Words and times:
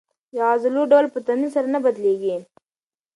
د 0.33 0.35
عضلو 0.49 0.81
ډول 0.91 1.05
په 1.13 1.19
تمرین 1.27 1.49
سره 1.55 1.67
نه 1.73 1.79
بدلېږي. 1.85 2.35